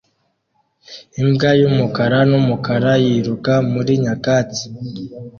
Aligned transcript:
Imbwa 1.21 1.49
y'umukara 1.59 2.19
n'umukara 2.29 2.91
yiruka 3.05 3.53
muri 3.73 3.91
nyakatsi 4.03 4.65